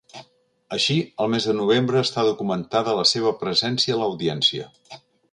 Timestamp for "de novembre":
1.49-2.01